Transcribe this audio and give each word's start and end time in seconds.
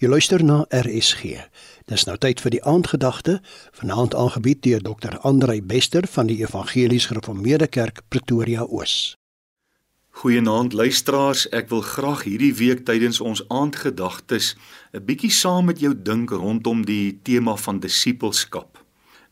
Jy 0.00 0.08
luister 0.08 0.40
na 0.40 0.62
RSG. 0.72 1.34
Dis 1.84 2.06
nou 2.08 2.14
tyd 2.16 2.40
vir 2.40 2.54
die 2.54 2.60
aandgedagte, 2.64 3.34
vanaand 3.76 4.14
aangebied 4.16 4.62
deur 4.64 4.80
Dr. 4.80 5.18
Andrei 5.28 5.58
Bester 5.60 6.06
van 6.08 6.30
die 6.30 6.38
Evangelies 6.40 7.10
Gereformeerde 7.10 7.68
Kerk 7.68 8.00
Pretoria 8.08 8.64
Oos. 8.64 9.18
Goeienaand 10.22 10.72
luisteraars, 10.72 11.44
ek 11.52 11.68
wil 11.68 11.84
graag 11.84 12.24
hierdie 12.24 12.54
week 12.56 12.86
tydens 12.88 13.20
ons 13.20 13.44
aandgedagtes 13.52 14.54
'n 14.96 15.04
bietjie 15.04 15.30
saam 15.30 15.68
met 15.68 15.84
jou 15.84 15.92
dink 15.92 16.32
rondom 16.32 16.80
die 16.88 17.20
tema 17.22 17.56
van 17.56 17.84
disippelskap. 17.84 18.80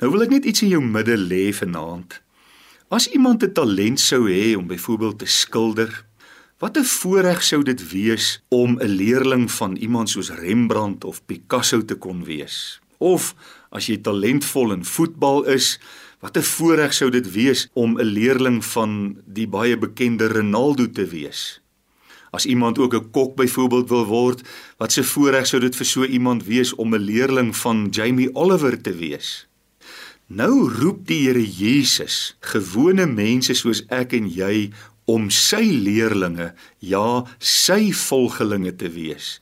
Nou 0.00 0.10
wil 0.16 0.22
ek 0.22 0.30
net 0.30 0.44
iets 0.44 0.62
in 0.62 0.72
jou 0.72 0.80
midde 0.80 1.16
lê 1.16 1.52
vanaand. 1.52 2.22
As 2.88 3.12
iemand 3.12 3.44
'n 3.44 3.52
talent 3.52 4.00
sou 4.00 4.32
hê 4.32 4.56
om 4.56 4.66
byvoorbeeld 4.66 5.18
te 5.18 5.26
skilder, 5.26 6.04
Wat 6.64 6.78
'n 6.78 6.84
voorreg 6.84 7.42
sou 7.42 7.62
dit 7.62 7.90
wees 7.90 8.42
om 8.48 8.78
'n 8.80 8.88
leerling 8.88 9.50
van 9.52 9.76
iemand 9.76 10.10
soos 10.10 10.30
Rembrandt 10.30 11.04
of 11.04 11.24
Picasso 11.26 11.84
te 11.84 11.94
kon 11.94 12.24
wees. 12.24 12.80
Of 12.98 13.34
as 13.68 13.86
jy 13.86 13.96
talentvol 13.96 14.72
in 14.72 14.84
voetbal 14.84 15.44
is, 15.44 15.78
wat 16.20 16.36
'n 16.36 16.42
voorreg 16.42 16.94
sou 16.94 17.10
dit 17.10 17.32
wees 17.32 17.68
om 17.72 18.00
'n 18.00 18.04
leerling 18.04 18.64
van 18.64 19.16
die 19.24 19.48
baie 19.48 19.78
bekende 19.78 20.28
Ronaldo 20.28 20.90
te 20.90 21.06
wees. 21.06 21.60
As 22.30 22.46
iemand 22.46 22.78
ook 22.78 22.94
'n 22.94 23.10
kok 23.10 23.36
byvoorbeeld 23.36 23.88
wil 23.88 24.06
word, 24.06 24.48
wat 24.76 24.96
'n 24.96 25.02
voorreg 25.02 25.46
sou 25.46 25.60
dit 25.60 25.76
vir 25.76 25.86
so 25.86 26.04
iemand 26.04 26.44
wees 26.44 26.74
om 26.74 26.94
'n 26.94 27.00
leerling 27.00 27.56
van 27.56 27.88
Jamie 27.90 28.34
Oliver 28.34 28.80
te 28.80 28.94
wees. 28.94 29.46
Nou 30.26 30.72
roep 30.72 31.06
die 31.06 31.26
Here 31.26 31.44
Jesus 31.44 32.36
gewone 32.40 33.04
mense 33.06 33.52
soos 33.54 33.82
ek 33.92 34.14
en 34.16 34.24
jy 34.24 34.70
om 35.10 35.28
sy 35.30 35.62
leerlinge, 35.84 36.52
ja, 36.80 37.24
sy 37.38 37.92
volgelinge 37.92 38.72
te 38.80 38.88
wees. 38.94 39.38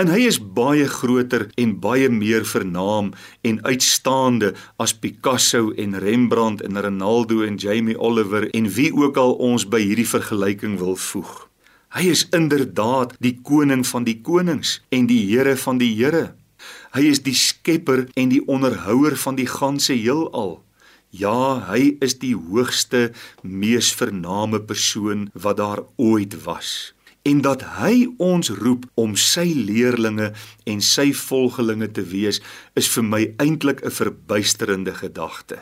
En 0.00 0.08
hy 0.08 0.22
is 0.30 0.38
baie 0.40 0.86
groter 0.88 1.48
en 1.60 1.74
baie 1.82 2.08
meer 2.08 2.46
vernaam 2.48 3.10
en 3.44 3.60
uitstaande 3.66 4.54
as 4.80 4.94
Picasso 4.96 5.74
en 5.76 5.98
Rembrandt 6.00 6.62
en 6.64 6.80
Ronaldo 6.80 7.42
en 7.44 7.58
Jamie 7.60 7.98
Oliver 7.98 8.48
en 8.56 8.70
wie 8.76 8.88
ook 8.96 9.18
al 9.20 9.36
ons 9.50 9.66
by 9.68 9.82
hierdie 9.82 10.08
vergelyking 10.08 10.78
wil 10.80 10.96
voeg. 10.96 11.34
Hy 11.90 12.06
is 12.06 12.28
inderdaad 12.30 13.16
die 13.18 13.34
koning 13.42 13.82
van 13.86 14.06
die 14.06 14.20
konings 14.22 14.78
en 14.94 15.10
die 15.10 15.24
Here 15.26 15.56
van 15.58 15.80
die 15.82 15.90
Here. 15.98 16.30
Hy 16.94 17.02
is 17.10 17.22
die 17.26 17.34
skepper 17.34 18.06
en 18.14 18.30
die 18.30 18.42
onderhouer 18.46 19.16
van 19.18 19.36
die 19.38 19.48
ganse 19.50 19.96
heelal. 19.96 20.60
Ja, 21.10 21.66
hy 21.66 21.96
is 21.98 22.20
die 22.22 22.36
hoogste, 22.38 23.10
mees 23.42 23.88
vername 23.98 24.60
persoon 24.62 25.26
wat 25.34 25.56
daar 25.58 25.82
ooit 25.98 26.36
was. 26.44 26.92
En 27.26 27.40
dat 27.42 27.64
hy 27.82 28.06
ons 28.22 28.52
roep 28.54 28.86
om 28.94 29.16
sy 29.18 29.48
leerlinge 29.56 30.30
en 30.70 30.80
sy 30.80 31.10
volgelinge 31.12 31.90
te 31.90 32.04
wees, 32.06 32.38
is 32.78 32.86
vir 32.94 33.04
my 33.04 33.22
eintlik 33.42 33.82
'n 33.82 33.90
verbuisterende 33.90 34.94
gedagte. 34.94 35.58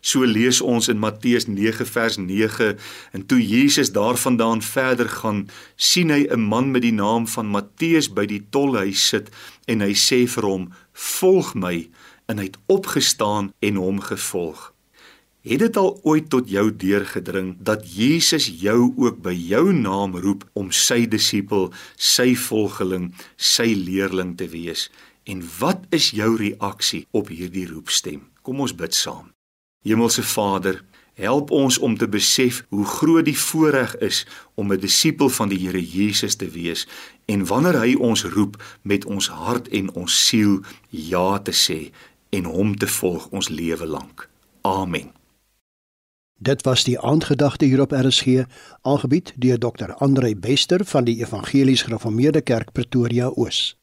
So 0.00 0.24
lees 0.24 0.60
ons 0.60 0.88
in 0.88 0.98
Matteus 0.98 1.46
9 1.46 1.86
vers 1.86 2.16
9 2.16 2.78
en 3.12 3.26
toe 3.26 3.40
Jesus 3.46 3.92
daarvandaan 3.92 4.62
verder 4.62 5.08
gaan, 5.08 5.50
sien 5.76 6.10
hy 6.10 6.26
'n 6.30 6.40
man 6.40 6.70
met 6.70 6.82
die 6.82 6.96
naam 6.96 7.26
van 7.26 7.46
Matteus 7.46 8.08
by 8.08 8.26
die 8.26 8.46
tolhuis 8.50 9.08
sit 9.08 9.30
en 9.66 9.80
hy 9.80 9.92
sê 9.92 10.26
vir 10.26 10.44
hom: 10.44 10.72
"Volg 10.92 11.54
my." 11.54 11.90
En 12.26 12.38
hy 12.38 12.44
het 12.44 12.58
opgestaan 12.66 13.52
en 13.60 13.74
hom 13.74 14.00
gevolg. 14.00 14.77
Het 15.42 15.58
dit 15.58 15.76
al 15.76 16.00
ooit 16.02 16.30
tot 16.30 16.48
jou 16.50 16.76
deurgedring 16.76 17.56
dat 17.62 17.84
Jesus 17.94 18.48
jou 18.60 18.92
ook 18.96 19.20
by 19.22 19.32
jou 19.32 19.72
naam 19.72 20.16
roep 20.18 20.42
om 20.58 20.72
sy 20.74 21.04
disipel, 21.06 21.70
sy 21.94 22.34
volgeling, 22.34 23.12
sy 23.36 23.70
leerling 23.78 24.34
te 24.36 24.48
wees? 24.50 24.88
En 25.30 25.44
wat 25.60 25.84
is 25.94 26.10
jou 26.10 26.34
reaksie 26.36 27.06
op 27.14 27.30
hierdie 27.30 27.68
roepstem? 27.70 28.24
Kom 28.42 28.60
ons 28.60 28.74
bid 28.74 28.94
saam. 28.94 29.30
Hemelse 29.86 30.24
Vader, 30.26 30.82
help 31.14 31.50
ons 31.54 31.78
om 31.78 31.94
te 31.98 32.08
besef 32.08 32.64
hoe 32.74 32.84
groot 32.84 33.24
die 33.24 33.38
voorreg 33.38 33.94
is 34.02 34.26
om 34.54 34.72
'n 34.72 34.80
disipel 34.80 35.28
van 35.28 35.48
die 35.48 35.58
Here 35.58 35.84
Jesus 35.84 36.34
te 36.34 36.50
wees 36.50 36.88
en 37.26 37.46
wanneer 37.46 37.78
hy 37.80 37.94
ons 37.94 38.24
roep 38.24 38.62
met 38.82 39.04
ons 39.04 39.28
hart 39.28 39.68
en 39.68 39.94
ons 39.94 40.26
siel 40.26 40.64
ja 40.90 41.38
te 41.38 41.52
sê 41.52 41.90
en 42.30 42.44
hom 42.44 42.76
te 42.76 42.86
volg 42.86 43.28
ons 43.30 43.48
lewe 43.48 43.86
lank. 43.86 44.28
Amen. 44.62 45.17
Dit 46.40 46.62
was 46.62 46.84
die 46.84 47.00
aandgedagte 47.00 47.64
hier 47.64 47.80
op 47.80 47.92
RSG, 47.92 48.44
aangebied 48.82 49.32
deur 49.36 49.58
Dr. 49.58 49.94
Andrei 49.94 50.36
Bester 50.36 50.84
van 50.84 51.04
die 51.04 51.20
Evangelies 51.20 51.82
Gereformeerde 51.82 52.40
Kerk 52.40 52.72
Pretoria 52.72 53.28
Oos. 53.34 53.77